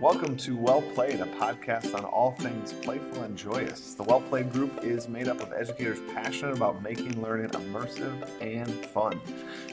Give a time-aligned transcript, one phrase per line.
[0.00, 3.94] Welcome to Well Played, a podcast on all things playful and joyous.
[3.94, 8.70] The Well Played group is made up of educators passionate about making learning immersive and
[8.86, 9.20] fun.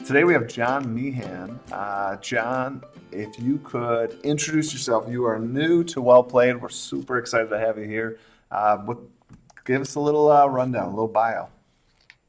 [0.04, 1.60] Today we have John Meehan.
[1.70, 6.60] Uh, John, if you could introduce yourself, you are new to Well Played.
[6.60, 8.18] We're super excited to have you here.
[8.50, 8.78] Uh,
[9.64, 11.48] give us a little uh, rundown, a little bio.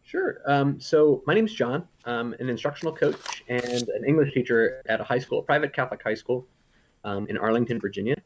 [0.04, 0.38] Sure.
[0.45, 1.88] Um, so my name is John.
[2.05, 6.04] I'm an instructional coach and an English teacher at a high school, a private Catholic
[6.04, 6.48] high school
[7.07, 8.18] um, in Arlington, Virginia.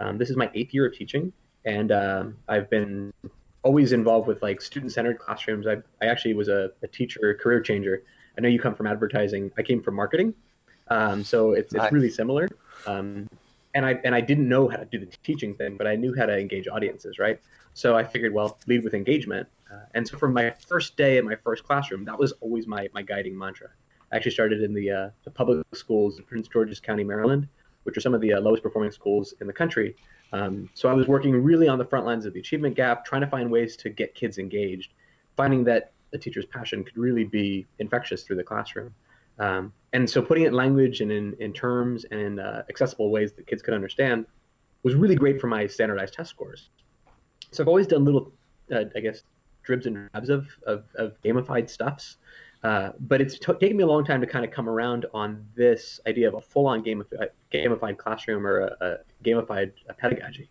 [0.00, 1.32] Um, this is my eighth year of teaching,
[1.66, 3.12] and um, I've been
[3.62, 5.66] always involved with like student-centered classrooms.
[5.66, 8.02] I, I actually was a, a teacher, career changer.
[8.36, 9.52] I know you come from advertising.
[9.58, 10.32] I came from marketing,
[10.88, 12.48] um, so it's, it's really similar.
[12.86, 13.28] Um,
[13.74, 16.14] and I and I didn't know how to do the teaching thing, but I knew
[16.16, 17.38] how to engage audiences, right?
[17.74, 19.46] So I figured, well, lead with engagement.
[19.70, 22.88] Uh, and so from my first day in my first classroom, that was always my
[22.94, 23.68] my guiding mantra.
[24.10, 27.46] I actually started in the uh, the public schools in Prince George's County, Maryland,
[27.84, 29.96] which are some of the uh, lowest performing schools in the country.
[30.32, 33.22] Um, so I was working really on the front lines of the achievement gap, trying
[33.22, 34.92] to find ways to get kids engaged,
[35.36, 38.94] finding that a teacher's passion could really be infectious through the classroom.
[39.38, 43.32] Um, and so putting it in language and in, in terms and uh, accessible ways
[43.32, 44.26] that kids could understand
[44.82, 46.70] was really great for my standardized test scores.
[47.50, 48.32] So I've always done little,
[48.72, 49.22] uh, I guess,
[49.62, 52.18] dribs and drabs of, of, of gamified stuffs.
[52.62, 55.46] Uh, but it's t- taken me a long time to kind of come around on
[55.56, 60.50] this idea of a full-on gamified, gamified classroom or a, a gamified pedagogy,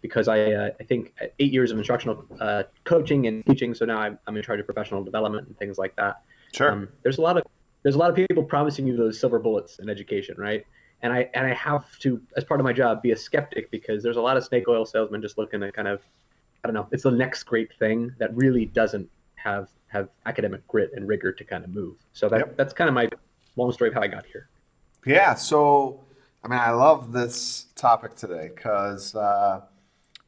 [0.00, 3.98] because I uh, I think eight years of instructional uh, coaching and teaching, so now
[3.98, 6.22] I'm, I'm in charge of professional development and things like that.
[6.52, 6.70] Sure.
[6.70, 7.42] Um, there's a lot of
[7.82, 10.64] there's a lot of people promising you those silver bullets in education, right?
[11.02, 14.02] And I and I have to, as part of my job, be a skeptic because
[14.02, 16.02] there's a lot of snake oil salesmen just looking to kind of,
[16.62, 20.90] I don't know, it's the next great thing that really doesn't have have academic grit
[20.94, 21.96] and rigor to kind of move.
[22.12, 22.56] So that, yep.
[22.56, 23.08] that's kind of my
[23.56, 24.48] long story of how I got here.
[25.06, 25.34] Yeah.
[25.34, 26.00] So,
[26.44, 29.62] I mean, I love this topic today because, uh,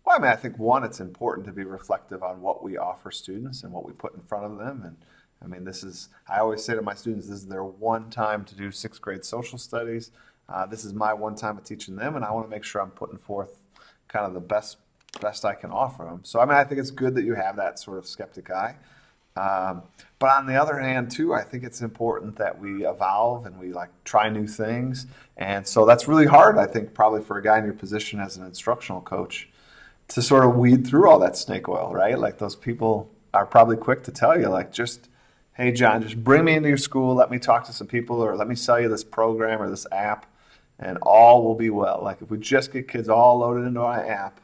[0.05, 3.11] well, I mean, I think one, it's important to be reflective on what we offer
[3.11, 4.83] students and what we put in front of them.
[4.85, 4.97] And
[5.43, 8.45] I mean, this is, I always say to my students, this is their one time
[8.47, 10.11] to do sixth grade social studies.
[10.49, 12.83] Uh, this is my one time of teaching them, and I want to make sure
[12.83, 13.61] I'm putting forth
[14.09, 14.79] kind of the best
[15.21, 16.21] best I can offer them.
[16.25, 18.77] So, I mean, I think it's good that you have that sort of skeptic eye.
[19.41, 19.83] Um,
[20.19, 23.73] but on the other hand, too, I think it's important that we evolve and we
[23.73, 25.07] like try new things.
[25.39, 28.37] And so that's really hard, I think, probably for a guy in your position as
[28.37, 29.49] an instructional coach
[30.09, 32.19] to sort of weed through all that snake oil, right?
[32.19, 35.09] Like those people are probably quick to tell you, like, just,
[35.55, 38.37] hey, John, just bring me into your school, let me talk to some people, or
[38.37, 40.27] let me sell you this program or this app,
[40.79, 42.01] and all will be well.
[42.03, 44.41] Like, if we just get kids all loaded into our app,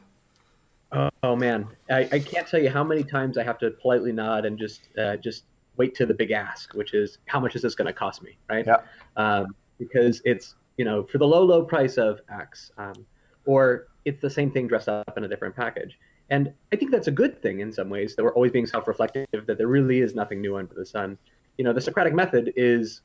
[0.91, 4.45] Oh, man, I, I, can't tell you how many times I have to politely nod
[4.45, 5.43] and just uh, just
[5.75, 8.37] wait to the big ask, which is how much is this going to cost me,
[8.49, 8.65] right?
[8.65, 8.77] Yeah.
[9.15, 13.05] Um, because it's you know for the low low price of X, um,
[13.45, 15.99] or it's the same thing dressed up in a different package.
[16.29, 19.27] And I think that's a good thing in some ways that we're always being self-reflective,
[19.31, 21.17] that there really is nothing new under the sun.
[21.57, 23.01] You know, the Socratic method is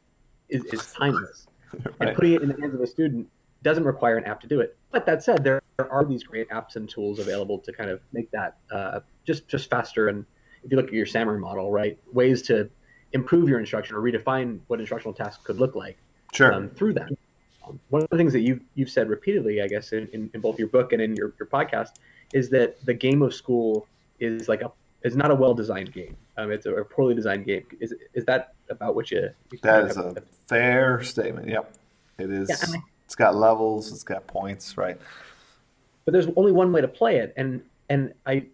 [0.49, 1.94] is, is timeless, right.
[2.00, 3.28] and putting it in the hands of a student
[3.62, 4.76] doesn't require an app to do it.
[4.91, 8.31] But that said, there are these great apps and tools available to kind of make
[8.31, 10.09] that uh, just just faster.
[10.09, 10.25] And
[10.62, 12.71] if you look at your SAMR model, right, ways to
[13.12, 15.97] improve your instruction or redefine what instructional tasks could look like
[16.32, 16.53] sure.
[16.53, 17.11] um, through that.
[17.66, 20.41] Um, one of the things that you've you've said repeatedly, I guess, in, in, in
[20.41, 21.91] both your book and in your, your podcast,
[22.32, 23.87] is that the game of school
[24.21, 24.72] is like a
[25.05, 26.16] is not a well designed game.
[26.37, 27.65] Um, it's a, a, poorly designed game.
[27.81, 29.31] Is is that about what you?
[29.50, 31.49] you that is a fair statement.
[31.49, 31.72] Yep,
[32.19, 32.49] it is.
[32.49, 34.99] Yeah, it's got levels, it's got points, right?
[36.05, 38.47] But there's only one way to play it, and and I,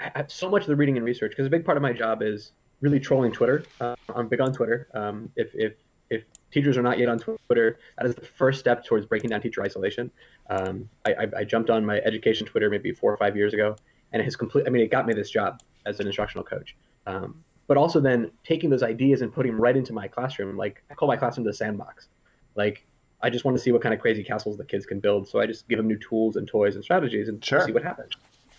[0.00, 1.92] I have so much of the reading and research because a big part of my
[1.92, 3.64] job is really trolling Twitter.
[3.80, 4.88] Uh, I'm big on Twitter.
[4.94, 5.74] Um, if if
[6.10, 9.40] if teachers are not yet on Twitter, that is the first step towards breaking down
[9.40, 10.10] teacher isolation.
[10.50, 13.76] Um, I, I, I, jumped on my education Twitter maybe four or five years ago,
[14.12, 14.66] and it has complete.
[14.66, 16.76] I mean, it got me this job as an instructional coach.
[17.06, 20.56] Um, but also then taking those ideas and putting them right into my classroom.
[20.56, 22.08] Like I call my classroom the sandbox.
[22.54, 22.84] Like
[23.22, 25.28] I just want to see what kind of crazy castles the kids can build.
[25.28, 27.64] So I just give them new tools and toys and strategies and sure.
[27.64, 28.12] see what happens.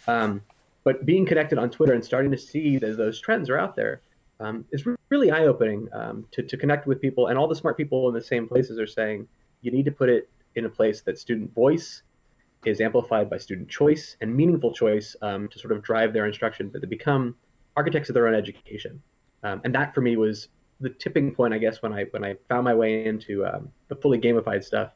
[0.08, 0.42] Um,
[0.84, 4.02] but being connected on Twitter and starting to see that those trends are out there
[4.40, 7.28] um, is re- really eye opening um, to, to connect with people.
[7.28, 9.28] And all the smart people in the same places are saying
[9.62, 12.04] you need to put it in a place that student voice
[12.66, 16.72] is amplified by student choice and meaningful choice um, to sort of drive their instruction,
[16.72, 17.36] that they become
[17.76, 19.02] architects of their own education.
[19.44, 20.48] Um, and that for me was
[20.84, 23.96] the tipping point, I guess, when I when I found my way into um, the
[23.96, 24.92] fully gamified stuff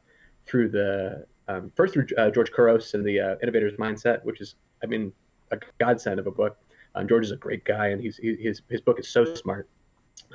[0.46, 4.54] through the um, first through uh, George Couros and the uh, Innovator's Mindset, which is,
[4.82, 5.12] I mean,
[5.50, 6.56] a godsend of a book.
[6.94, 9.68] Um, George is a great guy, and he's he, his his book is so smart.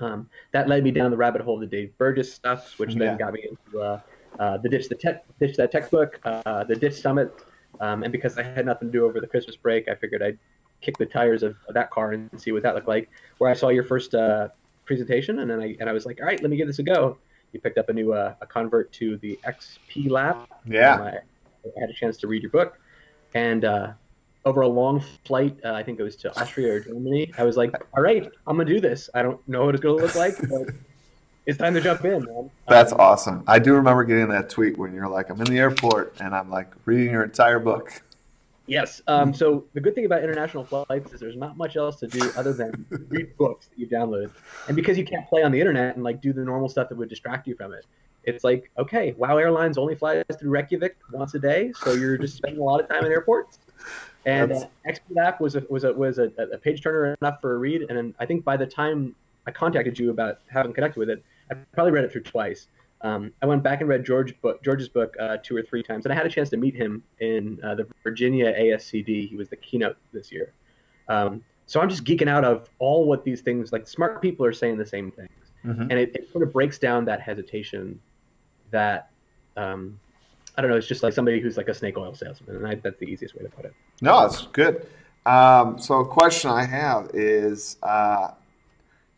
[0.02, 3.00] Um, that led me down the rabbit hole of the Dave Burgess stuff, which yeah.
[3.00, 4.00] then got me into uh,
[4.40, 7.32] uh, the ditch the tech ditch that textbook, uh, the ditch summit,
[7.80, 10.38] Um, and because I had nothing to do over the Christmas break, I figured I'd
[10.82, 13.10] kick the tires of, of that car and see what that looked like.
[13.38, 14.50] Where I saw your first uh,
[14.86, 16.84] presentation, and then I and I was like, all right, let me give this a
[16.84, 17.18] go.
[17.52, 20.48] You picked up a new uh, a convert to the XP Lab.
[20.66, 20.96] Yeah.
[20.96, 21.08] Um, I,
[21.66, 22.80] I had a chance to read your book,
[23.34, 23.92] and uh,
[24.46, 27.32] over a long flight, uh, I think it was to Austria or Germany.
[27.38, 29.10] I was like, all right, I'm gonna do this.
[29.14, 30.74] I don't know what it's gonna look like, but
[31.46, 32.50] it's time to jump in, man.
[32.68, 33.44] That's Um, awesome.
[33.48, 36.50] I do remember getting that tweet when you're like, I'm in the airport and I'm
[36.50, 38.02] like reading your entire book.
[38.66, 39.02] Yes.
[39.08, 42.32] Um, so the good thing about international flights is there's not much else to do
[42.38, 44.32] other than read books that you downloaded.
[44.68, 46.98] And because you can't play on the internet and like do the normal stuff that
[46.98, 47.86] would distract you from it,
[48.24, 52.38] it's like okay, WoW Airlines only flies through Reykjavik once a day, so you're just
[52.38, 53.60] spending a lot of time in airports.
[54.26, 57.56] And uh, XP app was a, was a was a, a page turner enough for
[57.56, 57.82] a read.
[57.90, 59.16] And then I think by the time
[59.46, 62.68] I contacted you about having connected with it, I probably read it through twice.
[63.04, 66.06] Um, I went back and read George book, George's book uh, two or three times,
[66.06, 69.30] and I had a chance to meet him in uh, the Virginia ASCD.
[69.30, 70.54] He was the keynote this year.
[71.10, 73.88] Um, so I'm just geeking out of all what these things like.
[73.90, 75.30] Smart people are saying the same things,
[75.66, 75.82] Mhm.
[75.82, 78.00] and it, it sort of breaks down that hesitation.
[78.72, 79.10] That
[79.58, 80.00] um,
[80.58, 80.78] I don't know.
[80.78, 83.36] It's just like somebody who's like a snake oil salesman, and I, that's the easiest
[83.36, 83.74] way to put it.
[84.02, 84.88] No, that's good.
[85.26, 88.32] Um, so a question I have is, uh,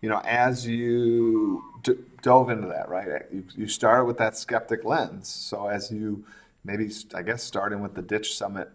[0.02, 3.22] you know, as you d- dove into that, right?
[3.32, 5.30] You, you started with that skeptic lens.
[5.30, 6.26] So as you
[6.66, 8.70] maybe, I guess, starting with the Ditch Summit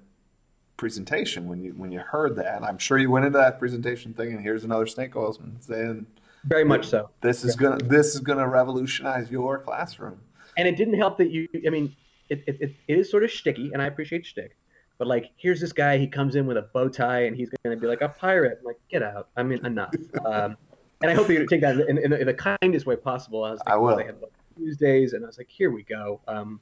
[0.79, 4.41] presentation, when you when you heard that, I'm sure you went into that presentation thinking,
[4.43, 6.07] here's another snake oilsman saying,
[6.45, 7.11] Very much so.
[7.21, 10.19] this is gonna this is gonna revolutionize your classroom.
[10.57, 11.95] and it didn't help that you i mean
[12.29, 14.57] it, it, it, it is sort of sticky and i appreciate shtick
[14.99, 17.77] but like here's this guy he comes in with a bow tie and he's going
[17.77, 20.57] to be like a pirate I'm like get out i mean enough um,
[21.03, 23.51] and i hope you take that in, in, the, in the kindest way possible I,
[23.51, 23.97] was I will.
[23.97, 26.61] they had like, tuesdays and i was like here we go um,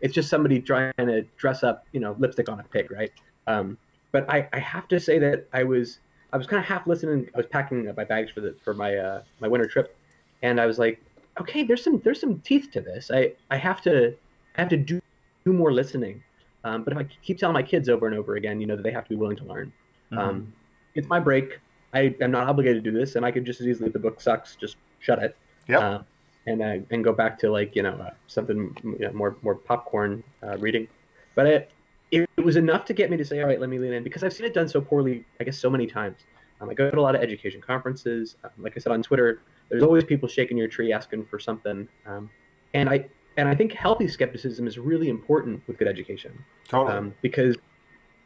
[0.00, 3.12] it's just somebody trying to dress up you know lipstick on a pig right
[3.46, 3.78] um,
[4.12, 5.98] but I, I have to say that i was
[6.32, 8.74] i was kind of half listening i was packing up my bags for the for
[8.74, 9.96] my uh, my winter trip
[10.42, 11.00] and i was like
[11.40, 13.10] okay, there's some there's some teeth to this.
[13.12, 14.14] I I have to
[14.56, 15.00] I have to do
[15.44, 16.22] do more listening.
[16.64, 18.82] Um, but if I keep telling my kids over and over again, you know, that
[18.82, 19.72] they have to be willing to learn.
[20.12, 20.18] Mm-hmm.
[20.18, 20.52] Um,
[20.94, 21.60] it's my break.
[21.94, 23.98] I am not obligated to do this, and I could just as easily, if the
[23.98, 25.36] book sucks, just shut it.
[25.68, 25.80] Yep.
[25.80, 25.98] Uh,
[26.46, 29.54] and uh, and go back to like you know uh, something you know, more more
[29.54, 30.88] popcorn uh, reading.
[31.34, 31.70] But it,
[32.10, 34.02] it it was enough to get me to say, all right, let me lean in
[34.02, 35.24] because I've seen it done so poorly.
[35.40, 36.18] I guess so many times.
[36.60, 38.36] Um, I go to a lot of education conferences.
[38.42, 41.86] Um, like I said on Twitter, there's always people shaking your tree asking for something.
[42.06, 42.30] Um,
[42.74, 43.06] and I
[43.36, 46.36] and I think healthy skepticism is really important with good education
[46.66, 46.96] Totally.
[46.96, 47.56] um, because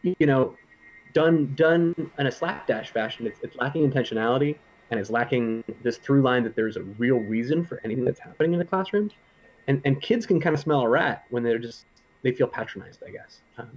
[0.02, 0.56] you know
[1.12, 3.26] done done in a slapdash fashion.
[3.26, 4.56] It's, it's lacking intentionality
[4.90, 8.52] and it's lacking this through line that there's a real reason for anything that's happening
[8.52, 9.10] in the classroom.
[9.68, 11.86] And and kids can kind of smell a rat when they're just
[12.22, 13.40] they feel patronized i guess.
[13.58, 13.76] Um,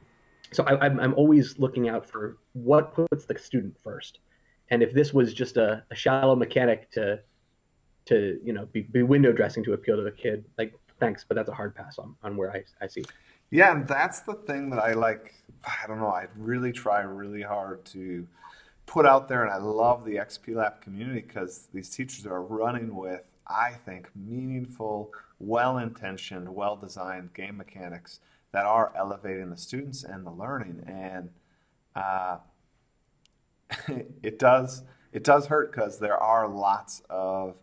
[0.52, 4.20] so I, I'm, I'm always looking out for what puts the student first.
[4.70, 7.20] And if this was just a, a shallow mechanic to
[8.06, 11.36] to you know be, be window dressing to appeal to the kid like thanks but
[11.36, 13.04] that's a hard pass on, on where I, I see
[13.52, 15.34] Yeah, and that's the thing that I like.
[15.64, 16.08] I don't know.
[16.08, 18.28] I really try really hard to
[18.86, 22.96] put out there, and I love the XP Lab community because these teachers are running
[22.96, 28.20] with, I think, meaningful, well-intentioned, well-designed game mechanics
[28.52, 30.84] that are elevating the students and the learning.
[30.88, 31.30] And
[31.96, 32.38] uh,
[34.24, 37.56] it does it does hurt because there are lots of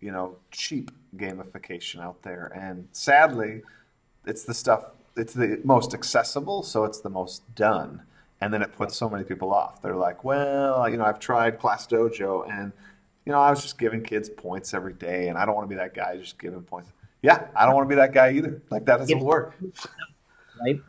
[0.00, 3.62] you know cheap gamification out there, and sadly
[4.26, 4.84] it's the stuff
[5.20, 8.02] it's the most accessible so it's the most done
[8.40, 11.58] and then it puts so many people off they're like well you know i've tried
[11.58, 12.72] class dojo and
[13.24, 15.74] you know i was just giving kids points every day and i don't want to
[15.74, 16.90] be that guy just giving points
[17.22, 19.54] yeah i don't want to be that guy either like that doesn't work
[20.60, 20.80] right?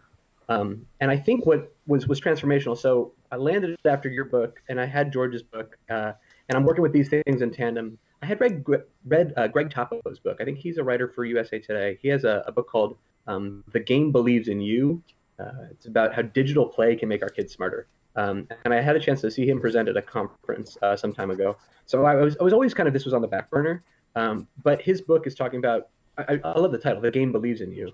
[0.50, 2.77] Um, and I think what was was transformational.
[2.77, 6.13] So I landed after your book, and I had George's book, uh,
[6.50, 7.97] and I'm working with these things in tandem.
[8.21, 8.65] I had read
[9.05, 10.38] read uh, Greg Toppo's book.
[10.39, 11.97] I think he's a writer for USA Today.
[12.01, 12.97] He has a, a book called
[13.31, 15.01] um, "The Game Believes in You."
[15.39, 17.88] Uh, it's about how digital play can make our kids smarter.
[18.15, 21.13] Um, and I had a chance to see him present at a conference uh, some
[21.13, 21.57] time ago.
[21.85, 23.83] So I was I was always kind of this was on the back burner.
[24.15, 25.89] Um, but his book is talking about.
[26.17, 27.01] I, I love the title.
[27.01, 27.91] The game believes in you.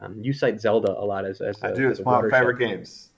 [0.00, 2.30] Um, you cite Zelda a lot as, as i a- do as it's one of
[2.30, 3.10] my favorite games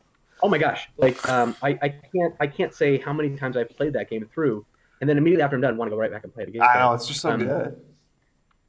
[0.43, 0.89] Oh my gosh!
[0.97, 4.27] Like um, I, I can't I can't say how many times I've played that game
[4.33, 4.65] through,
[5.01, 6.49] and then immediately after I'm done, I want to go right back and play it
[6.49, 6.63] again.
[6.63, 7.77] i know it's just so Um, good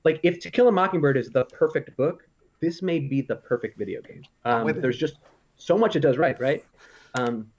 [0.04, 2.28] Like if To Kill a Mockingbird is the perfect book,
[2.62, 4.24] this may be the perfect video game.
[4.46, 5.18] Um, there's just
[5.58, 6.64] so much it does right, right?
[7.16, 7.52] Um,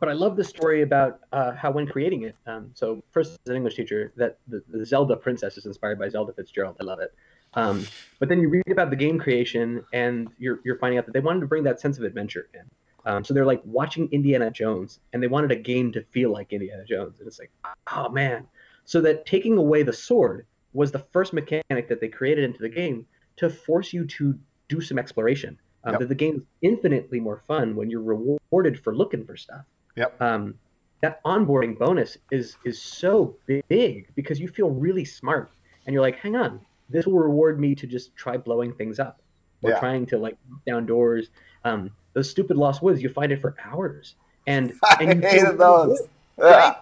[0.00, 2.36] but I love the story about uh, how when creating it.
[2.46, 6.08] Um, so first, as an English teacher, that the, the Zelda princess is inspired by
[6.08, 6.76] Zelda Fitzgerald.
[6.80, 7.12] I love it.
[7.54, 7.86] Um,
[8.18, 11.20] but then you read about the game creation, and you're you're finding out that they
[11.20, 12.62] wanted to bring that sense of adventure in.
[13.06, 16.52] Um, so they're like watching Indiana Jones, and they wanted a game to feel like
[16.52, 17.50] Indiana Jones, and it's like,
[17.92, 18.46] oh man.
[18.84, 22.68] So that taking away the sword was the first mechanic that they created into the
[22.68, 23.06] game
[23.38, 25.58] to force you to do some exploration.
[25.84, 26.00] Um, yep.
[26.00, 29.64] That the game is infinitely more fun when you're rewarded for looking for stuff.
[29.96, 30.20] Yep.
[30.20, 30.54] Um,
[31.00, 35.50] that onboarding bonus is is so big because you feel really smart
[35.86, 39.20] and you're like, hang on, this will reward me to just try blowing things up
[39.62, 39.78] or yeah.
[39.78, 41.30] trying to like down doors.
[41.64, 44.16] Um, those stupid lost woods, you find it for hours,
[44.46, 46.00] and, and I hated those.
[46.36, 46.76] Right?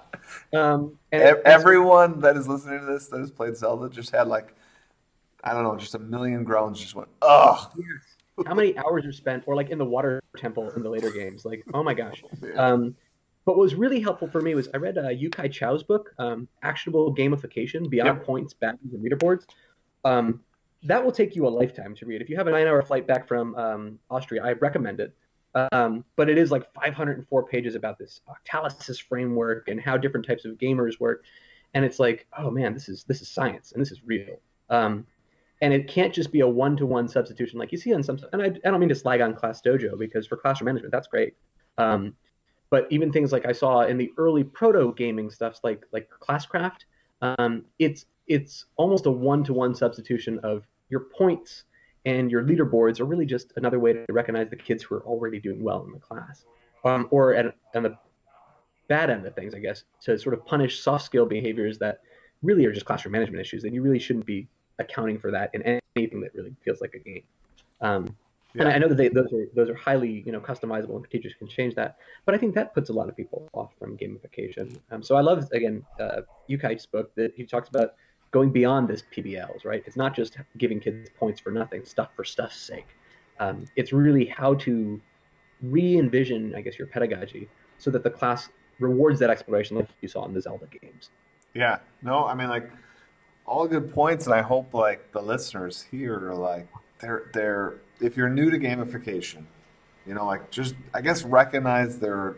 [0.55, 4.55] Um, and everyone that is listening to this that has played Zelda just had like,
[5.47, 6.81] I don't know, just a million groans.
[6.81, 7.71] Just went, ugh.
[8.45, 11.45] How many hours are spent, or like in the water temple in the later games?
[11.45, 12.23] Like, oh my gosh.
[12.43, 12.55] Yeah.
[12.55, 12.97] Um,
[13.45, 16.49] but what was really helpful for me was I read uh, Yu-Kai Chou's book, um,
[16.65, 18.27] Actionable Gamification Beyond yep.
[18.27, 19.45] Points, Badges, and Leaderboards.
[20.05, 20.41] Um,
[20.83, 22.21] that will take you a lifetime to read.
[22.21, 25.15] If you have a nine-hour flight back from um, Austria, I recommend it.
[25.73, 30.45] Um, but it is like 504 pages about this Octalysis framework and how different types
[30.45, 31.25] of gamers work.
[31.73, 34.41] And it's like, oh man, this is this is science and this is real.
[34.69, 35.07] Um,
[35.63, 38.19] and it can't just be a one-to-one substitution like you see on some.
[38.33, 41.09] And I, I don't mean to slag on Class Dojo because for classroom management that's
[41.09, 41.35] great.
[41.79, 42.15] Um,
[42.71, 46.81] but even things like I saw in the early proto gaming stuffs like like Classcraft,
[47.23, 51.65] um, it's it's almost a one-to-one substitution of your points
[52.05, 55.41] and your leaderboards are really just another way to recognize the kids who are already
[55.41, 56.45] doing well in the class,
[56.85, 57.97] um, or at, the
[58.89, 62.01] bad end of things, I guess, to sort of punish soft skill behaviors that
[62.43, 64.49] really are just classroom management issues, and you really shouldn't be
[64.79, 65.63] accounting for that in
[65.97, 67.23] anything that really feels like a game.
[67.81, 68.17] Um,
[68.55, 68.63] yeah.
[68.63, 71.35] And I know that they, those are those are highly you know customizable, and teachers
[71.39, 71.99] can change that.
[72.25, 74.79] But I think that puts a lot of people off from gamification.
[74.91, 77.95] Um, so I love again uh, Yu-Kai's book that he talks about
[78.31, 79.83] going beyond this PBLs, right?
[79.87, 82.89] It's not just giving kids points for nothing, stuff for stuff's sake.
[83.39, 85.01] Um, it's really how to
[85.63, 90.25] re-envision, I guess, your pedagogy so that the class rewards that exploration like you saw
[90.27, 91.11] in the Zelda games.
[91.55, 91.79] Yeah.
[92.03, 92.71] No, I mean like
[93.47, 96.67] all good points and I hope like the listeners here are like
[97.01, 99.45] they're they're if you're new to gamification,
[100.07, 102.37] you know, like just I guess recognize there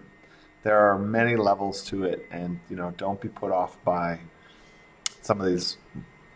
[0.62, 4.20] there are many levels to it and you know, don't be put off by
[5.22, 5.76] some of these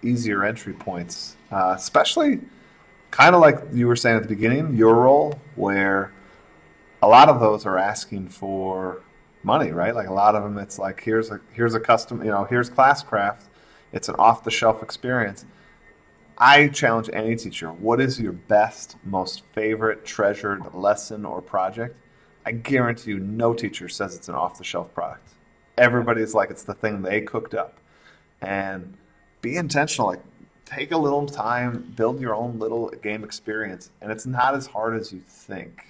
[0.03, 2.41] easier entry points, uh, especially
[3.11, 6.13] kind of like you were saying at the beginning, your role, where
[7.03, 9.03] a lot of those are asking for
[9.43, 9.95] money, right?
[9.95, 12.71] Like a lot of them, it's like here's a here's a custom, you know, here's
[12.71, 13.43] Classcraft.
[13.93, 15.45] It's an off the shelf experience.
[16.39, 21.97] I challenge any teacher: what is your best, most favorite, treasured lesson or project?
[22.45, 25.29] I guarantee you, no teacher says it's an off the shelf product.
[25.79, 27.79] Everybody's like it's the thing they cooked up
[28.41, 28.97] and
[29.41, 30.09] be intentional.
[30.09, 30.23] Like
[30.65, 34.99] take a little time, build your own little game experience, and it's not as hard
[34.99, 35.85] as you think.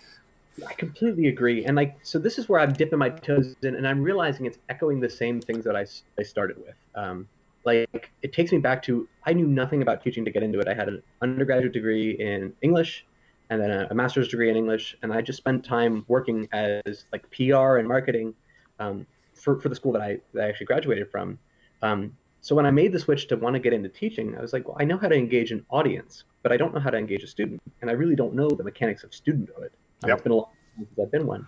[0.66, 1.64] I completely agree.
[1.64, 4.58] And like, so this is where I'm dipping my toes in, and I'm realizing it's
[4.68, 5.86] echoing the same things that I,
[6.18, 6.74] I started with.
[6.94, 7.28] Um,
[7.64, 10.68] like, it takes me back to I knew nothing about teaching to get into it.
[10.68, 13.06] I had an undergraduate degree in English
[13.52, 17.04] and then a, a master's degree in English, and I just spent time working as
[17.12, 18.32] like PR and marketing
[18.78, 21.38] um, for, for the school that I, that I actually graduated from.
[21.82, 24.54] Um, so when I made the switch to want to get into teaching, I was
[24.54, 26.96] like, well, I know how to engage an audience, but I don't know how to
[26.96, 29.70] engage a student, and I really don't know the mechanics of studenthood.
[30.02, 30.16] Um, yep.
[30.16, 31.46] It's been a long time since I've been one.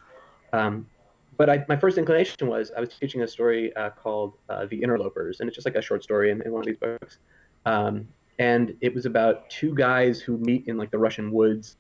[0.53, 0.87] Um,
[1.37, 4.81] but I, my first inclination was I was teaching a story uh, called uh, The
[4.83, 7.19] Interlopers, and it's just like a short story in, in one of these books.
[7.67, 11.77] Um, and it was about two guys who meet in like the Russian woods,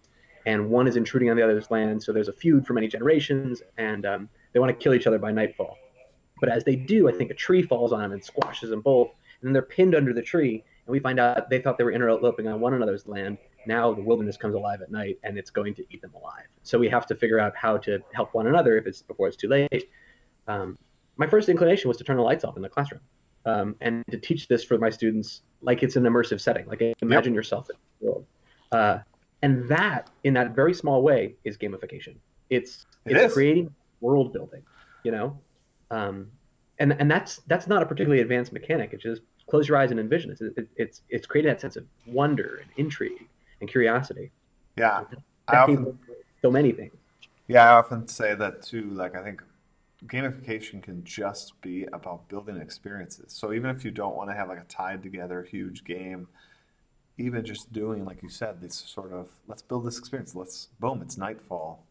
[0.47, 2.03] and one is intruding on the other's land.
[2.03, 5.19] So there's a feud for many generations, and um, they want to kill each other
[5.19, 5.77] by nightfall.
[6.41, 9.09] But as they do, I think a tree falls on them and squashes them both,
[9.41, 10.63] and then they're pinned under the tree.
[10.87, 13.39] And we find out they thought they were interloping on one another's land.
[13.67, 16.47] Now the wilderness comes alive at night, and it's going to eat them alive.
[16.63, 19.37] So we have to figure out how to help one another if it's before it's
[19.37, 19.91] too late.
[20.49, 20.79] Um,
[21.17, 23.01] my first inclination was to turn the lights off in the classroom
[23.47, 26.67] um, and to teach this for my students like it's an immersive setting.
[26.67, 27.39] Like imagine yep.
[27.39, 28.27] yourself in the world.
[28.73, 28.99] Uh,
[29.43, 32.17] and that, in that very small way, is gamification.
[32.51, 34.63] It's it's it creating world building.
[35.03, 35.39] You know,
[35.91, 36.31] um,
[36.79, 38.91] and and that's that's not a particularly advanced mechanic.
[38.93, 40.31] It's just close your eyes and envision.
[40.31, 43.29] It's it, it's it's creating that sense of wonder and intrigue
[43.65, 44.31] and curiosity.
[44.77, 45.05] Yeah,
[45.49, 45.99] I often,
[46.43, 46.93] so many things.
[47.49, 48.91] Yeah, I often say that too.
[48.91, 49.43] Like I think
[50.07, 53.33] gamification can just be about building experiences.
[53.33, 56.29] So even if you don't want to have like a tied together huge game,
[57.17, 60.35] even just doing like you said, this sort of let's build this experience.
[60.35, 61.85] Let's boom, it's nightfall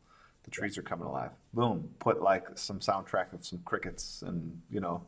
[0.43, 1.31] the trees are coming alive.
[1.53, 5.01] Boom, put like some soundtrack of some crickets, and you know,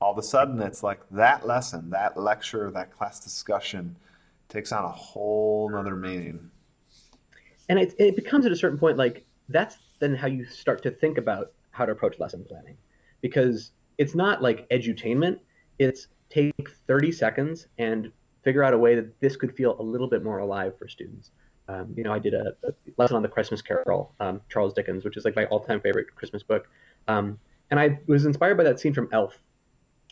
[0.00, 3.96] all of a sudden it's like that lesson, that lecture, that class discussion
[4.48, 6.50] takes on a whole nother meaning.
[7.68, 10.90] And it, it becomes at a certain point like that's then how you start to
[10.90, 12.76] think about how to approach lesson planning.
[13.20, 15.40] Because it's not like edutainment.
[15.78, 16.54] It's take
[16.86, 18.10] 30 seconds and
[18.42, 21.30] figure out a way that this could feel a little bit more alive for students.
[21.70, 25.04] Um, you know i did a, a, lesson on the christmas carol um, charles dickens
[25.04, 26.66] which is like my all-time favorite christmas book.
[27.08, 27.38] Um,
[27.70, 29.38] and i was inspired by that scene from elf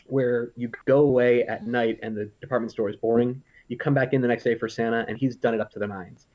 [0.05, 4.13] where you go away at night and the department store is boring you come back
[4.13, 6.27] in the next day for santa and he's done it up to the nines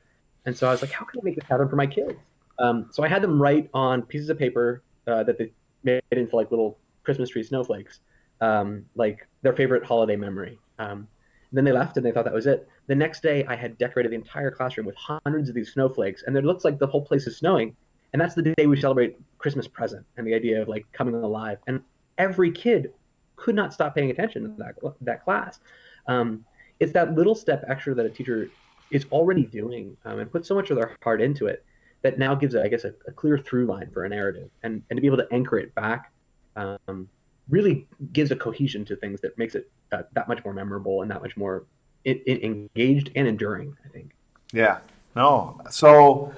[0.45, 2.19] and so i was like how can i make this happen for my kids
[2.59, 5.51] um, so I had them write on pieces of paper uh, that they
[5.83, 7.99] made into like little Christmas tree snowflakes,
[8.41, 10.59] um, like their favorite holiday memory.
[10.79, 11.07] Um,
[11.51, 12.67] then they left and they thought that was it.
[12.87, 16.35] The next day, I had decorated the entire classroom with hundreds of these snowflakes, and
[16.35, 17.75] it looks like the whole place is snowing.
[18.11, 21.57] And that's the day we celebrate Christmas present and the idea of like coming alive.
[21.67, 21.81] And
[22.17, 22.91] every kid
[23.35, 25.59] could not stop paying attention to that that class.
[26.07, 26.45] Um,
[26.79, 28.49] it's that little step extra that a teacher
[28.91, 31.65] is already doing um, and put so much of their heart into it
[32.03, 34.83] that now gives, it, I guess, a, a, clear through line for a narrative, and
[34.89, 36.11] and to be able to anchor it back,
[36.55, 37.07] um,
[37.49, 41.09] really gives a cohesion to things that makes it uh, that much more memorable and
[41.09, 41.65] that much more
[42.05, 43.75] in, in, engaged and enduring.
[43.85, 44.11] I think.
[44.51, 44.79] Yeah.
[45.15, 45.61] No.
[45.69, 46.33] So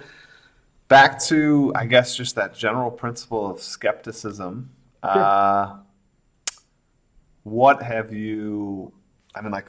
[0.87, 4.69] back to, I guess, just that general principle of skepticism.
[5.03, 5.11] Sure.
[5.11, 5.77] Uh,
[7.43, 8.93] what have you?
[9.33, 9.67] I mean, like,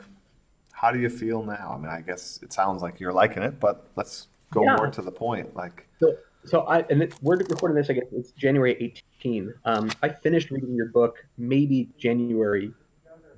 [0.77, 1.73] how do you feel now?
[1.75, 4.77] I mean, I guess it sounds like you're liking it, but let's go yeah.
[4.77, 5.57] more to the point.
[5.57, 6.15] Like so,
[6.45, 7.89] so I and it, we're recording this.
[7.89, 9.55] I guess it's January 18.
[9.65, 12.75] Um, I finished reading your book maybe January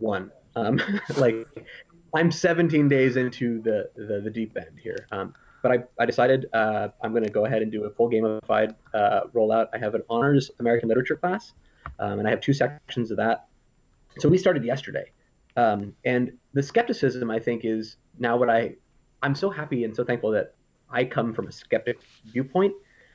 [0.00, 0.32] one.
[0.56, 0.82] Um,
[1.16, 1.46] like
[2.12, 5.06] I'm 17 days into the the, the deep end here.
[5.12, 8.10] Um, but I, I decided uh, I'm going to go ahead and do a full
[8.10, 9.68] gamified uh, rollout.
[9.72, 11.52] I have an honors American literature class,
[12.00, 13.46] um, and I have two sections of that.
[14.18, 15.12] So we started yesterday,
[15.58, 18.74] um, and the skepticism I think is now what I
[19.22, 20.54] I'm so happy and so thankful that
[20.88, 22.72] I come from a skeptic viewpoint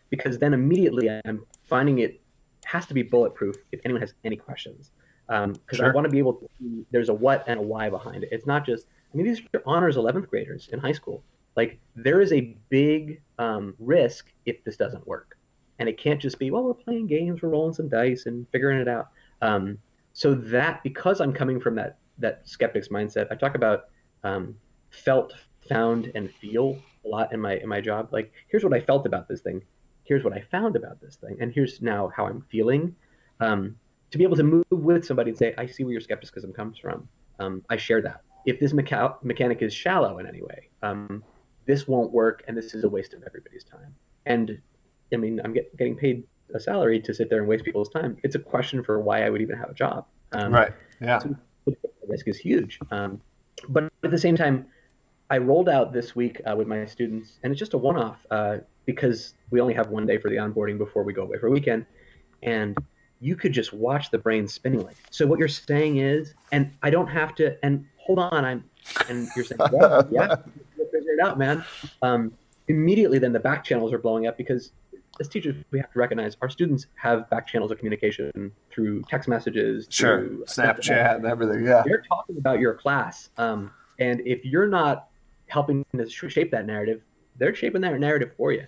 [0.10, 2.20] because then immediately I'm finding it
[2.66, 4.92] has to be bulletproof if anyone has any questions.
[5.28, 5.90] Because um, sure.
[5.90, 8.30] I want to be able to see there's a what and a why behind it.
[8.34, 11.24] It's not just, I mean, these are honors 11th graders in high school.
[11.56, 15.38] Like, there is a big um, risk if this doesn't work.
[15.80, 18.80] And it can't just be, well, we're playing games, we're rolling some dice and figuring
[18.80, 19.10] it out.
[19.42, 19.78] Um,
[20.12, 23.86] so that, because I'm coming from that, that skeptic's mindset, I talk about
[24.24, 24.56] um,
[24.90, 25.34] felt,
[25.68, 28.10] found, and feel a lot in my in my job.
[28.12, 29.62] Like, here's what I felt about this thing.
[30.04, 32.96] Here's what I found about this thing, and here's now how I'm feeling.
[33.40, 33.76] Um,
[34.12, 36.78] to be able to move with somebody and say, I see where your skepticism comes
[36.78, 37.08] from.
[37.40, 38.22] Um, I share that.
[38.46, 41.24] If this mecha- mechanic is shallow in any way, um,
[41.66, 43.96] this won't work, and this is a waste of everybody's time.
[44.28, 44.62] And
[45.12, 48.18] I mean, I'm get, getting paid a salary to sit there and waste people's time.
[48.24, 50.06] It's a question for why I would even have a job.
[50.34, 50.74] Um, right.
[51.02, 51.20] Yeah.
[51.20, 51.36] So
[52.08, 52.80] risk is huge.
[52.92, 53.22] Um,
[53.70, 54.66] but at the same time,
[55.30, 58.58] I rolled out this week uh, with my students, and it's just a one-off uh,
[58.86, 61.52] because we only have one day for the onboarding before we go away for a
[61.52, 61.86] weekend,
[62.42, 62.78] and
[63.20, 64.98] you could just watch the brain spinning like.
[65.10, 67.58] So what you're saying is, and I don't have to.
[67.64, 68.64] And hold on, I'm,
[69.10, 70.36] and you're saying, yeah, yeah,
[70.76, 71.64] figure it out, man.
[72.02, 72.34] Um,
[72.68, 74.72] immediately, then the back channels are blowing up because
[75.20, 79.30] as teachers, we have to recognize our students have back channels of communication through text
[79.30, 81.66] messages, sure, through Snapchat, and everything.
[81.66, 85.08] Yeah, they're talking about your class, um, and if you're not
[85.48, 87.02] helping to shape that narrative,
[87.38, 88.66] they're shaping that narrative for you.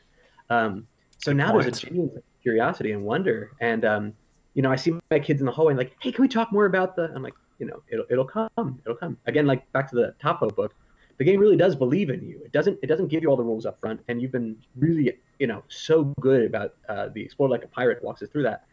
[0.50, 1.64] Um, so Good now point.
[1.64, 3.52] there's a genuine curiosity and wonder.
[3.60, 4.14] And, um,
[4.54, 6.52] you know, I see my kids in the hallway and like, hey, can we talk
[6.52, 7.12] more about the?
[7.14, 9.18] I'm like, you know, it'll it'll come, it'll come.
[9.26, 10.76] Again, like back to the Toppo book,
[11.18, 12.42] the game really does believe in you.
[12.44, 15.18] It doesn't it doesn't give you all the rules up front, and you've been really
[15.40, 18.66] you know so good about uh, the explore like a pirate walks us through that.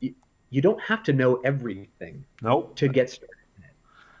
[0.00, 0.14] You,
[0.50, 2.24] you don't have to know everything.
[2.42, 2.76] Nope.
[2.76, 3.36] To get started,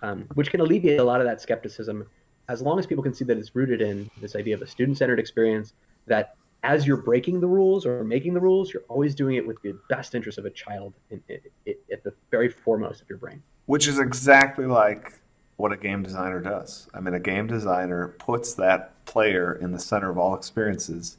[0.02, 2.06] um, which can alleviate a lot of that skepticism
[2.48, 4.98] as long as people can see that it's rooted in this idea of a student
[4.98, 5.72] centered experience,
[6.06, 9.60] that as you're breaking the rules or making the rules, you're always doing it with
[9.62, 13.18] the best interest of a child in, in, in, at the very foremost of your
[13.18, 13.42] brain.
[13.66, 15.12] Which is exactly like
[15.56, 16.88] what a game designer does.
[16.92, 21.16] I mean, a game designer puts that player in the center of all experiences.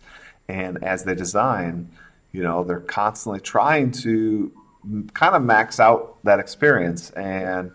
[0.47, 1.89] And as they design,
[2.31, 4.51] you know, they're constantly trying to
[5.13, 7.09] kind of max out that experience.
[7.11, 7.71] And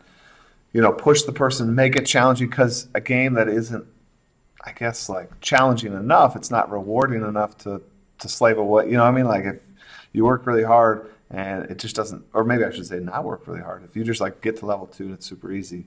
[0.72, 3.84] you know, push the person, make it challenging because a game that isn't,
[4.64, 7.82] I guess, like challenging enough, it's not rewarding enough to
[8.20, 8.86] to slave away.
[8.86, 9.24] You know what I mean?
[9.24, 9.60] Like if
[10.12, 13.46] you work really hard and it just doesn't, or maybe I should say not work
[13.46, 13.84] really hard.
[13.84, 15.86] If you just like get to level two and it's super easy,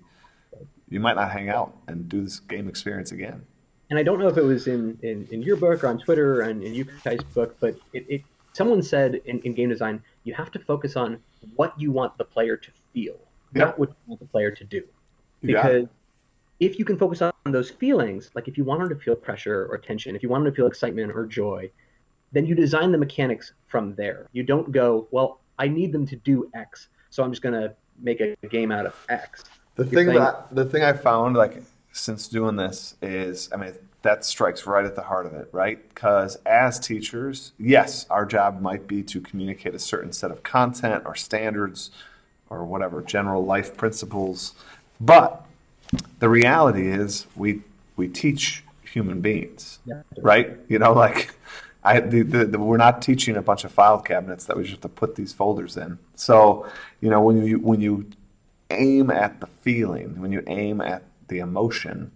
[0.90, 3.46] you might not hang out and do this game experience again.
[3.90, 6.42] And I don't know if it was in, in, in your book or on Twitter
[6.42, 8.22] or in, in you guys' book, but it, it
[8.54, 11.20] someone said in, in game design, you have to focus on
[11.56, 13.18] what you want the player to feel
[13.54, 14.84] not what you want the player to do.
[15.42, 15.88] Because
[16.60, 19.68] if you can focus on those feelings, like if you want them to feel pressure
[19.70, 21.70] or tension, if you want them to feel excitement or joy,
[22.32, 24.28] then you design the mechanics from there.
[24.32, 27.76] You don't go, well, I need them to do X, so I'm just going to
[28.00, 29.44] make a game out of X.
[29.76, 34.26] The thing that the thing I found like since doing this is, I mean, that
[34.26, 35.88] strikes right at the heart of it, right?
[35.90, 41.04] Because as teachers, yes, our job might be to communicate a certain set of content
[41.06, 41.90] or standards
[42.50, 44.54] or whatever general life principles,
[45.00, 45.46] but
[46.20, 47.62] the reality is we
[47.96, 50.02] we teach human beings, yeah.
[50.18, 50.58] right?
[50.68, 51.34] You know, like
[51.84, 54.74] I the, the, the, we're not teaching a bunch of file cabinets that we just
[54.74, 55.98] have to put these folders in.
[56.16, 56.68] So
[57.02, 58.06] you know when you when you
[58.74, 62.12] aim at the feeling, when you aim at the emotion,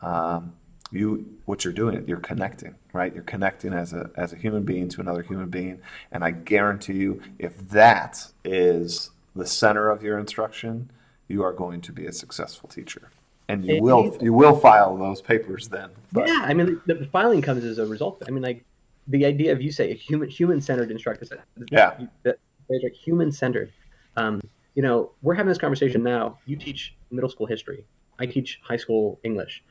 [0.00, 0.52] um,
[0.92, 3.14] you what you're doing you're connecting right?
[3.14, 5.80] You're connecting as a as a human being to another human being.
[6.10, 10.90] And i guarantee you if that is the center of your instruction
[11.28, 13.10] you are going to be a successful teacher.
[13.48, 16.26] And you will you will file those papers then but.
[16.26, 18.22] yeah i mean the, filing comes as a result.
[18.26, 18.64] I mean like
[19.08, 21.94] the idea of you say a human human centered instructor yeah.
[22.24, 22.38] that
[22.68, 23.72] like human centered
[24.16, 24.40] um,
[24.76, 27.84] you know we're having this conversation now you teach middle school history
[28.20, 29.64] i teach high school english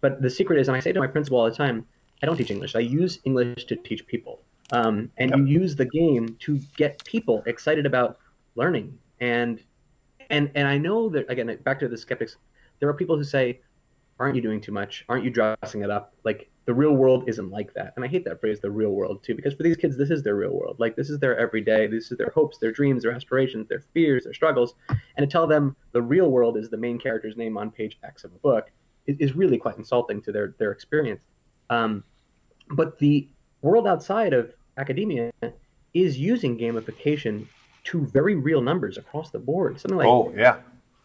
[0.00, 1.86] but the secret is, and I say to my principal all the time,
[2.22, 2.76] I don't teach English.
[2.76, 4.40] I use English to teach people.
[4.72, 5.38] Um, and yep.
[5.40, 8.18] you use the game to get people excited about
[8.56, 8.98] learning.
[9.20, 9.60] And
[10.30, 12.36] and and I know that again, back to the skeptics,
[12.78, 13.60] there are people who say,
[14.18, 15.04] "Aren't you doing too much?
[15.08, 17.92] Aren't you dressing it up?" Like the real world isn't like that.
[17.94, 20.22] And I hate that phrase, "the real world," too, because for these kids, this is
[20.22, 20.78] their real world.
[20.78, 21.86] Like this is their everyday.
[21.86, 24.74] This is their hopes, their dreams, their aspirations, their fears, their struggles.
[24.88, 28.24] And to tell them the real world is the main character's name on page X
[28.24, 28.70] of a book
[29.06, 31.20] is, really quite insulting to their their experience.
[31.70, 32.02] Um,
[32.70, 33.28] but the
[33.62, 35.32] world outside of academia
[35.94, 37.46] is using gamification
[37.84, 39.80] to very real numbers across the board.
[39.80, 40.56] Something like oh yeah,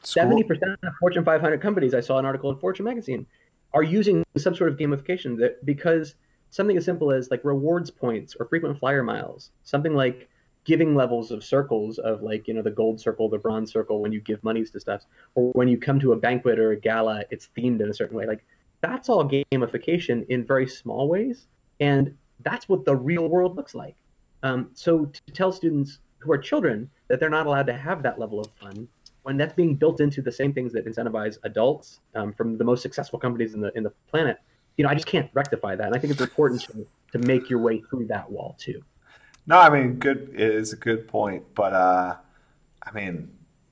[0.01, 1.93] seventy percent of Fortune 500 companies.
[1.93, 3.27] I saw an article in Fortune magazine
[3.73, 6.15] are using some sort of gamification that because
[6.49, 10.27] something as simple as like rewards points or frequent flyer miles, something like
[10.63, 14.11] giving levels of circles of like you know the gold circle the bronze circle when
[14.11, 15.01] you give monies to stuff
[15.33, 18.15] or when you come to a banquet or a gala it's themed in a certain
[18.15, 18.45] way like
[18.79, 21.47] that's all gamification in very small ways
[21.79, 23.95] and that's what the real world looks like.
[24.43, 28.19] Um, so to tell students who are children that they're not allowed to have that
[28.19, 28.87] level of fun
[29.23, 32.81] when that's being built into the same things that incentivize adults um, from the most
[32.81, 34.37] successful companies in the in the planet
[34.77, 37.49] you know i just can't rectify that and i think it's important to, to make
[37.49, 38.81] your way through that wall too
[39.47, 42.15] no, I mean, good it is a good point, but uh,
[42.83, 43.31] I mean,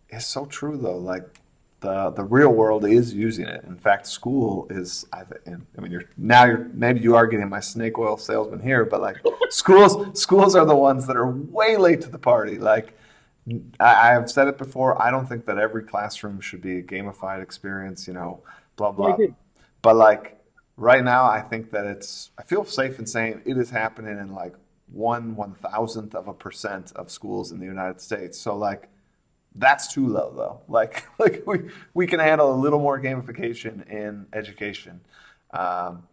[0.09, 0.97] it's so true though.
[0.97, 1.39] Like
[1.81, 3.63] the the real world is using it.
[3.65, 5.05] In fact, school is.
[5.13, 8.83] I, I mean, you're now you're maybe you are getting my snake oil salesman here,
[8.83, 9.17] but like
[9.49, 12.57] schools schools are the ones that are way late to the party.
[12.57, 12.97] Like
[13.79, 15.01] I, have said it before.
[15.01, 18.07] I don't think that every classroom should be a gamified experience.
[18.07, 18.43] You know,
[18.75, 19.17] blah blah.
[19.81, 20.39] But like
[20.77, 22.31] right now, I think that it's.
[22.37, 24.55] I feel safe in saying it is happening in like
[24.91, 28.39] one one thousandth of a percent of schools in the United States.
[28.39, 28.89] So like
[29.55, 30.61] that's too low though.
[30.67, 35.01] Like like we we can handle a little more gamification in education.
[35.51, 36.03] Um,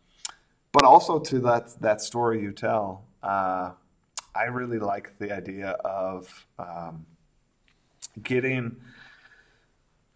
[0.72, 3.72] but also to that that story you tell, uh,
[4.34, 7.06] I really like the idea of um,
[8.22, 8.76] getting.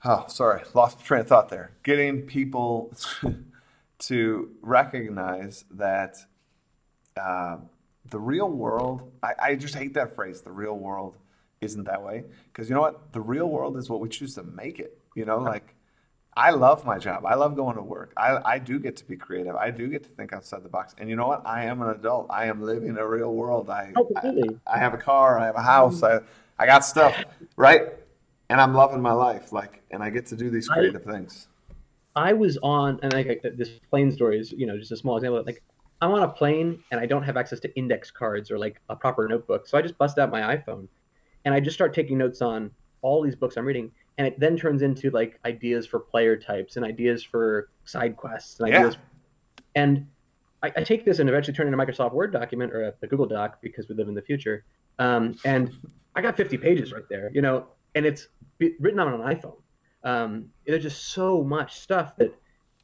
[0.05, 1.73] Oh, sorry, lost train of thought there.
[1.83, 2.95] Getting people
[4.01, 6.17] to recognize that.
[7.17, 7.59] Uh,
[8.09, 11.17] the real world, I, I just hate that phrase, the real world
[11.61, 12.25] isn't that way.
[12.47, 13.13] Because you know what?
[13.13, 14.99] The real world is what we choose to make it.
[15.15, 15.75] You know, like
[16.37, 17.27] I love my job.
[17.27, 18.13] I love going to work.
[18.17, 19.57] I, I do get to be creative.
[19.57, 20.95] I do get to think outside the box.
[20.99, 21.43] And you know what?
[21.45, 22.29] I am an adult.
[22.31, 23.69] I am living a real world.
[23.69, 24.33] I, I,
[24.67, 25.39] I, have a car.
[25.39, 26.03] I have a house.
[26.03, 26.21] I,
[26.61, 27.25] I got stuff,
[27.57, 27.95] right?
[28.51, 29.51] And I'm loving my life.
[29.51, 31.49] Like, and I get to do these creative I, things.
[32.15, 35.43] I was on, and like this plane story is, you know, just a small example.
[35.47, 35.63] Like
[36.03, 38.97] I'm on a plane and I don't have access to index cards or like a
[38.97, 39.67] proper notebook.
[39.67, 40.87] So I just bust out my iPhone
[41.47, 42.71] and I just start taking notes on
[43.01, 43.91] all these books I'm reading.
[44.19, 48.61] And it then turns into like ideas for player types and ideas for side quests
[48.61, 48.97] and ideas.
[48.97, 49.83] Yeah.
[49.83, 50.07] And
[50.63, 52.95] I, I, take this and eventually turn it into a Microsoft Word document or a,
[53.03, 54.65] a, Google Doc because we live in the future.
[54.99, 55.71] Um, and
[56.15, 59.57] I got 50 pages right there, you know, and it's written on an iPhone.
[60.03, 62.35] Um, there's just so much stuff that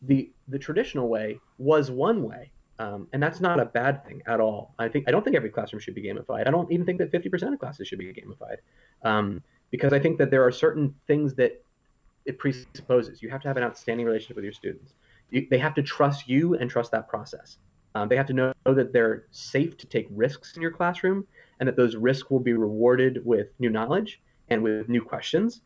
[0.03, 4.41] the the traditional way was one way um, and that's not a bad thing at
[4.41, 4.75] all.
[4.79, 6.47] I think I don't think every classroom should be gamified.
[6.47, 8.59] I don't even think that 50% of classes should be gamified,
[9.03, 11.63] um, because I think that there are certain things that
[12.27, 13.23] it presupposes.
[13.23, 14.93] You have to have an outstanding relationship with your students.
[15.31, 17.59] You, they have to trust you and trust that process.
[17.95, 21.27] Um, they have to know, know that they're safe to take risks in your classroom,
[21.61, 25.63] and that those risks will be rewarded with new knowledge and with new questions,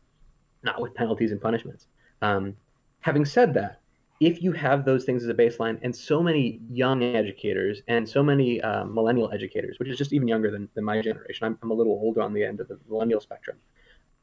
[0.63, 1.87] not with penalties and punishments.
[2.21, 2.55] Um,
[3.01, 3.79] having said that,
[4.19, 8.21] if you have those things as a baseline, and so many young educators and so
[8.21, 11.71] many uh, millennial educators, which is just even younger than, than my generation, I'm, I'm
[11.71, 13.57] a little older on the end of the millennial spectrum.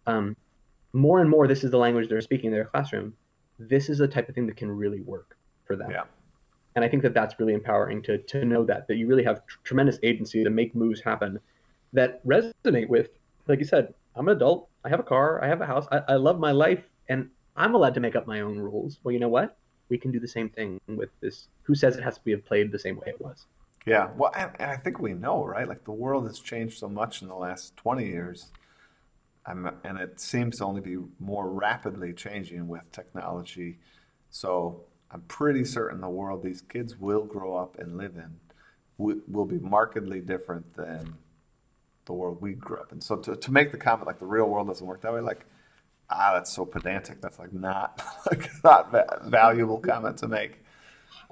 [0.07, 0.37] Um,
[0.93, 3.13] more and more, this is the language they're speaking in their classroom.
[3.59, 5.91] This is the type of thing that can really work for them.
[5.91, 6.05] Yeah.
[6.77, 9.45] And I think that that's really empowering to, to know that, that you really have
[9.47, 11.41] tr- tremendous agency to make moves happen
[11.93, 13.11] that resonate with,
[13.47, 16.03] like you said, I'm an adult, I have a car, I have a house, I,
[16.09, 18.99] I love my life, and I'm allowed to make up my own rules.
[19.03, 19.57] Well, you know what?
[19.89, 21.49] We can do the same thing with this.
[21.63, 23.47] Who says it has to be played the same way it was?
[23.87, 25.67] Yeah, well, and, and I think we know, right?
[25.67, 28.51] Like the world has changed so much in the last 20 years.
[29.47, 33.79] I'm, and it seems to only be more rapidly changing with technology.
[34.31, 38.39] So I'm pretty certain the world these kids will grow up and live in
[38.99, 41.15] will, will be markedly different than
[42.09, 43.01] the world we grew up in.
[43.01, 45.47] So to, to make the comment like the real world doesn't work that way, like
[46.11, 47.21] ah, that's so pedantic.
[47.21, 50.65] That's like not like not va- valuable comment to make.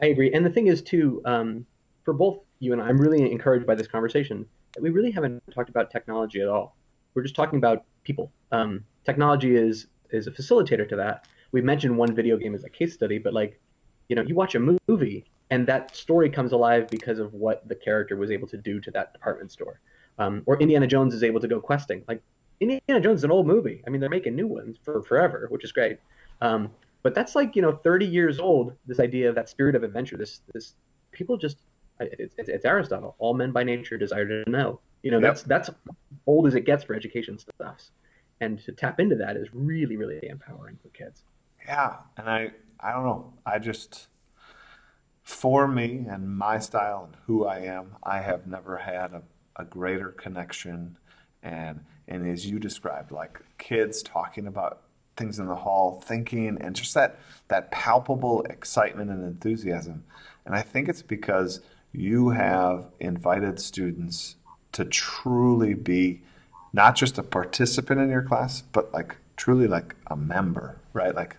[0.01, 0.33] I agree.
[0.33, 1.67] And the thing is too, um,
[2.05, 5.43] for both you and I, I'm really encouraged by this conversation that we really haven't
[5.53, 6.77] talked about technology at all.
[7.15, 8.31] We're just talking about people.
[8.53, 11.27] Um, technology is is a facilitator to that.
[11.53, 13.61] We've mentioned one video game as a case study, but like,
[14.09, 17.75] you know, you watch a movie and that story comes alive because of what the
[17.75, 19.81] character was able to do to that department store.
[20.19, 22.03] Um, or Indiana Jones is able to go questing.
[22.09, 22.23] Like
[22.61, 23.83] Indiana Jones is an old movie.
[23.87, 25.99] I mean, they're making new ones for forever, which is great.
[26.41, 26.71] Um,
[27.03, 28.73] but that's like you know 30 years old.
[28.87, 30.17] This idea of that spirit of adventure.
[30.17, 30.75] This this
[31.13, 31.59] people just
[32.01, 33.15] it's, it's, it's Aristotle.
[33.19, 34.81] All men by nature desire to know.
[35.03, 35.71] You know, that's that's
[36.27, 37.91] old as it gets for education stuff.
[38.41, 41.23] And to tap into that is really, really empowering for kids.
[41.65, 42.51] Yeah, and I
[42.81, 43.33] I don't know.
[43.45, 44.09] I just
[45.23, 49.23] for me and my style and who I am, I have never had a,
[49.57, 50.97] a greater connection
[51.43, 54.83] and and as you described, like kids talking about
[55.17, 60.05] things in the hall, thinking, and just that that palpable excitement and enthusiasm.
[60.45, 61.61] And I think it's because
[61.93, 64.37] you have invited students
[64.73, 66.23] to truly be
[66.73, 71.15] not just a participant in your class, but like truly like a member, right?
[71.15, 71.37] Like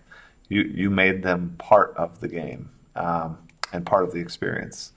[0.49, 3.37] you you made them part of the game um,
[3.71, 4.91] and part of the experience,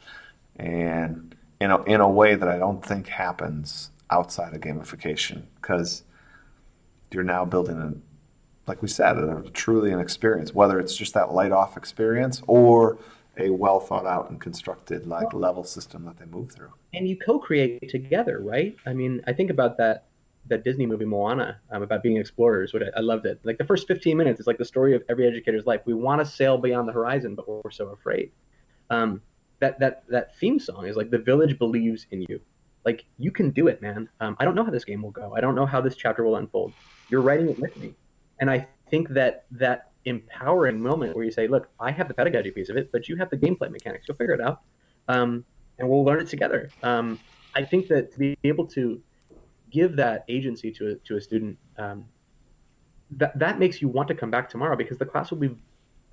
[0.56, 6.02] and in a, in a way that I don't think happens outside of gamification because
[7.12, 7.94] you're now building a
[8.66, 12.98] like we said a, truly an experience whether it's just that light off experience or
[13.38, 16.72] a well thought out and constructed like level system that they move through.
[16.92, 18.76] And you co-create together right?
[18.86, 20.06] I mean i think about that
[20.46, 23.40] that disney movie moana um, about being explorers what I, I loved it.
[23.44, 25.82] Like the first 15 minutes is like the story of every educator's life.
[25.84, 28.32] We want to sail beyond the horizon but we're so afraid.
[28.88, 29.22] Um,
[29.60, 32.40] that that that theme song is like the village believes in you
[32.84, 34.08] like you can do it, man.
[34.20, 35.34] Um, I don't know how this game will go.
[35.36, 36.72] I don't know how this chapter will unfold.
[37.10, 37.94] You're writing it with me,
[38.40, 42.50] and I think that that empowering moment where you say, "Look, I have the pedagogy
[42.50, 44.06] piece of it, but you have the gameplay mechanics.
[44.08, 44.62] You'll figure it out,
[45.08, 45.44] um,
[45.78, 47.18] and we'll learn it together." Um,
[47.54, 49.02] I think that to be able to
[49.70, 52.06] give that agency to a, to a student, um,
[53.10, 55.54] that that makes you want to come back tomorrow because the class will be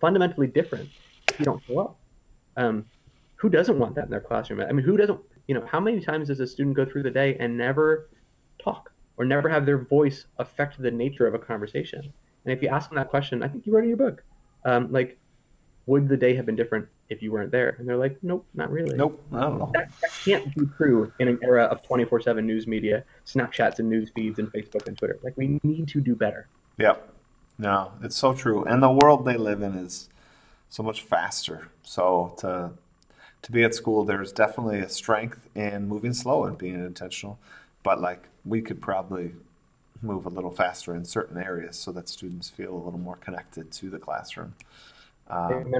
[0.01, 0.89] fundamentally different
[1.29, 1.99] if you don't show up.
[2.57, 2.85] Um,
[3.37, 4.61] who doesn't want that in their classroom?
[4.61, 5.19] I mean, who doesn't?
[5.47, 8.09] you know, how many times does a student go through the day and never
[8.61, 12.13] talk or never have their voice affect the nature of a conversation?
[12.45, 14.23] And if you ask them that question, I think you wrote in your book,
[14.65, 15.17] um, like,
[15.85, 17.75] would the day have been different if you weren't there?
[17.79, 18.97] And they're like, nope, not really.
[18.97, 19.71] Nope, I don't know.
[19.73, 23.89] That, that can't be true in an era of 24 7 news media, Snapchats and
[23.89, 25.17] news feeds and Facebook and Twitter.
[25.23, 26.47] Like, we need to do better.
[26.77, 27.13] Yep.
[27.57, 28.65] No, it's so true.
[28.65, 30.09] And the world they live in is
[30.69, 31.69] so much faster.
[31.83, 32.71] So to
[33.43, 37.39] to be at school, there's definitely a strength in moving slow and being intentional.
[37.83, 39.33] But like we could probably
[40.01, 43.71] move a little faster in certain areas so that students feel a little more connected
[43.71, 44.53] to the classroom.
[45.29, 45.73] Um,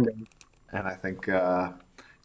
[0.71, 1.71] and I think uh,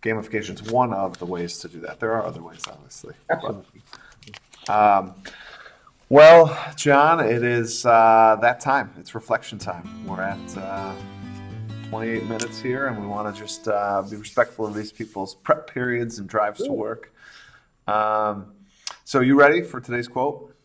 [0.03, 2.01] gamification is one of the ways to do that.
[2.01, 3.14] There are other ways, obviously.
[3.31, 3.83] Absolutely.
[4.66, 5.14] But, um,
[6.09, 8.92] well, John, it is uh, that time.
[8.99, 10.07] It's reflection time.
[10.07, 10.57] We're at.
[10.57, 10.95] Uh,
[11.93, 15.71] 28 minutes here, and we want to just uh, be respectful of these people's prep
[15.71, 17.13] periods and drives to work.
[17.87, 18.55] Um,
[19.05, 20.57] so, you ready for today's quote?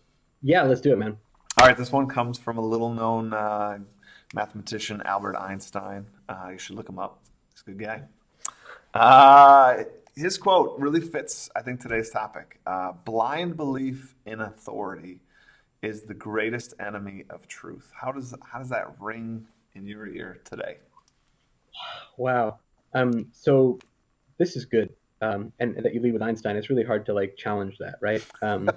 [0.41, 1.17] Yeah, let's do it, man.
[1.59, 3.79] All right, this one comes from a little known uh,
[4.33, 6.05] mathematician, Albert Einstein.
[6.29, 7.19] Uh, you should look him up.
[7.51, 8.03] He's a good guy.
[8.93, 9.83] Uh,
[10.15, 12.61] his quote really fits, I think, today's topic.
[12.65, 15.19] Uh, blind belief in authority
[15.81, 17.91] is the greatest enemy of truth.
[17.93, 20.77] How does how does that ring in your ear today?
[22.17, 22.59] Wow.
[22.93, 23.79] Um, so
[24.37, 24.89] this is good.
[25.21, 27.95] Um, and, and, that you lead with Einstein, it's really hard to like challenge that,
[28.01, 28.23] right?
[28.43, 28.69] Um,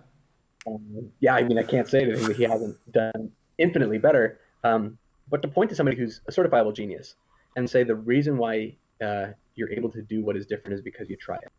[0.66, 4.38] um, yeah, I mean, I can't say that he hasn't done infinitely better.
[4.64, 4.98] Um,
[5.30, 7.14] but to point to somebody who's a certifiable genius,
[7.56, 11.08] and say the reason why uh, you're able to do what is different is because
[11.08, 11.52] you try it.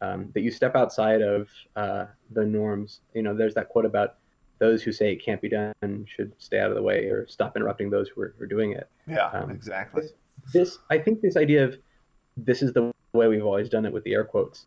[0.00, 3.00] Um, that you step outside of uh, the norms.
[3.14, 4.16] You know, there's that quote about
[4.58, 7.56] those who say it can't be done should stay out of the way or stop
[7.56, 8.88] interrupting those who are, who are doing it.
[9.06, 10.04] Yeah, um, exactly.
[10.52, 11.76] This, I think, this idea of
[12.36, 14.66] this is the way we've always done it with the air quotes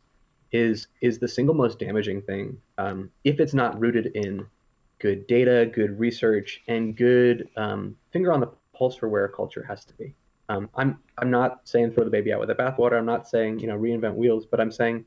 [0.54, 4.46] is is the single most damaging thing um, if it's not rooted in
[5.00, 9.86] good data, good research, and good um, finger on the pulse for where culture has
[9.86, 10.14] to be.
[10.50, 12.98] Um, I'm I'm not saying throw the baby out with the bathwater.
[12.98, 15.06] I'm not saying you know reinvent wheels, but I'm saying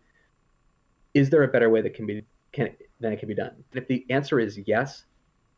[1.15, 2.71] is there a better way that can be can
[3.01, 3.53] than it can be done?
[3.73, 5.05] And if the answer is yes,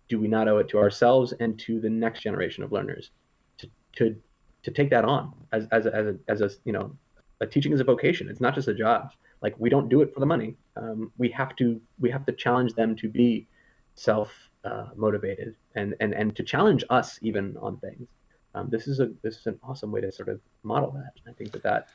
[0.08, 3.10] do we not owe it to ourselves and to the next generation of learners
[3.58, 4.16] to to
[4.62, 6.96] to take that on as as a, as a, as a you know
[7.40, 8.28] a teaching is a vocation.
[8.28, 9.12] It's not just a job.
[9.42, 10.56] Like we don't do it for the money.
[10.76, 13.48] Um, we have to we have to challenge them to be
[13.94, 14.32] self
[14.64, 18.08] uh, motivated and, and and to challenge us even on things.
[18.54, 21.12] Um, this is a this is an awesome way to sort of model that.
[21.28, 21.88] I think that that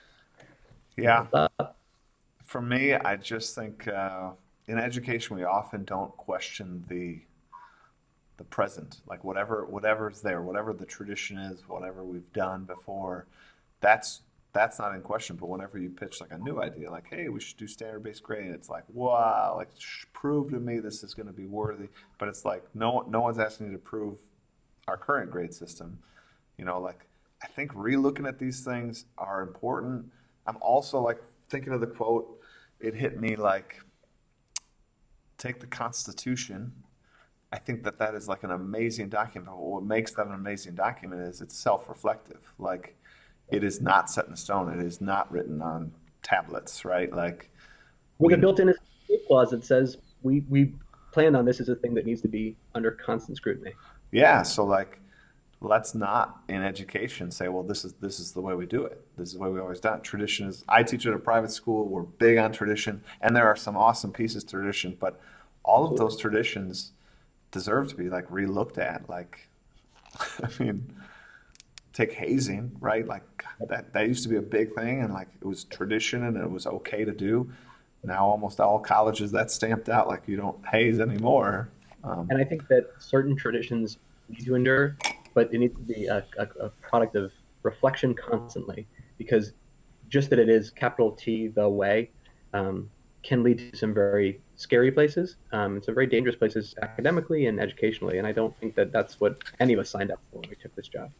[0.97, 1.25] yeah.
[2.43, 4.31] For me, I just think uh,
[4.67, 7.21] in education we often don't question the
[8.37, 13.27] the present, like whatever whatever's there, whatever the tradition is, whatever we've done before.
[13.81, 14.21] That's
[14.53, 15.35] that's not in question.
[15.35, 18.23] But whenever you pitch like a new idea, like, hey, we should do standard based
[18.23, 19.69] grading, it's like, wow, like
[20.13, 21.89] prove to me this is going to be worthy.
[22.19, 24.17] But it's like no no one's asking you to prove
[24.87, 25.99] our current grade system.
[26.57, 27.07] You know, like
[27.43, 30.05] I think relooking at these things are important.
[30.45, 32.39] I'm also like thinking of the quote.
[32.79, 33.81] It hit me like,
[35.37, 36.71] take the Constitution.
[37.51, 39.51] I think that that is like an amazing document.
[39.51, 42.41] But what makes that an amazing document is it's self-reflective.
[42.59, 42.95] Like
[43.49, 44.77] it is not set in stone.
[44.77, 45.91] It is not written on
[46.23, 47.11] tablets, right?
[47.13, 47.49] Like
[48.19, 48.73] with a built-in
[49.27, 50.73] clause that says we we
[51.13, 53.73] plan on this as a thing that needs to be under constant scrutiny.
[54.11, 54.99] Yeah, so like
[55.59, 59.01] let's not in education say, well, this is this is the way we do it.
[59.17, 60.03] This is the way we always done it.
[60.03, 60.65] Tradition is.
[60.67, 61.87] I teach at a private school.
[61.87, 65.21] We're big on tradition, and there are some awesome pieces of tradition, but
[65.63, 66.91] all of those traditions
[67.57, 69.09] deserve to be like relooked at.
[69.09, 69.49] Like,
[70.43, 70.93] I mean,
[71.93, 73.07] take hazing, right?
[73.07, 73.23] Like
[73.67, 76.49] that, that used to be a big thing and like it was tradition and it
[76.49, 77.51] was okay to do.
[78.03, 81.69] Now almost all colleges that's stamped out like you don't haze anymore.
[82.03, 83.97] Um, and I think that certain traditions
[84.29, 84.95] need to endure,
[85.33, 87.31] but it needs to be a, a, a product of
[87.63, 88.85] reflection constantly
[89.17, 89.53] because
[90.07, 92.11] just that it is capital T the way
[92.53, 92.89] um,
[93.23, 98.17] can lead to some very scary places, um, some very dangerous places academically and educationally.
[98.17, 100.55] And I don't think that that's what any of us signed up for when we
[100.55, 101.11] took this job.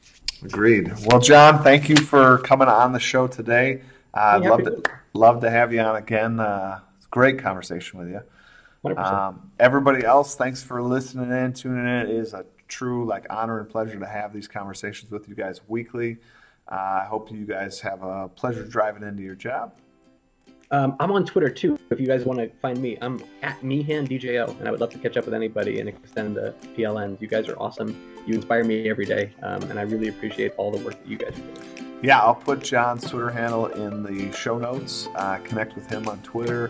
[0.44, 0.92] Agreed.
[1.06, 3.82] Well, John, thank you for coming on the show today.
[4.14, 6.40] Uh, I'd love to, love to have you on again.
[6.40, 6.80] Uh,
[7.12, 8.22] great conversation with you.
[8.98, 12.08] Um, everybody else, thanks for listening in, tuning in.
[12.08, 15.62] It is a true like honor and pleasure to have these conversations with you guys
[15.68, 16.18] weekly.
[16.70, 19.74] Uh, I hope you guys have a pleasure driving into your job.
[20.70, 21.80] Um, I'm on Twitter too.
[21.90, 24.98] If you guys want to find me, I'm at MeehanDJO, and I would love to
[24.98, 27.22] catch up with anybody and extend the PLNs.
[27.22, 27.96] You guys are awesome.
[28.26, 31.18] You inspire me every day, um, and I really appreciate all the work that you
[31.18, 32.00] guys doing.
[32.04, 35.08] Yeah, I'll put John's Twitter handle in the show notes.
[35.16, 36.70] Uh, connect with him on Twitter.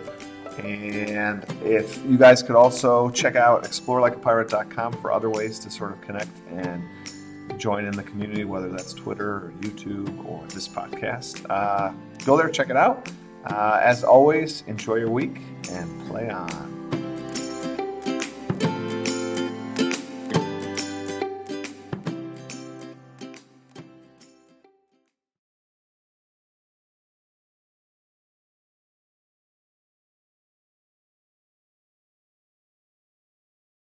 [0.59, 6.01] And if you guys could also check out explorelikeapirate.com for other ways to sort of
[6.01, 6.81] connect and
[7.59, 11.45] join in the community, whether that's Twitter or YouTube or this podcast.
[11.49, 11.91] Uh,
[12.25, 13.09] go there, check it out.
[13.49, 15.37] Uh, as always, enjoy your week
[15.71, 16.86] and play on.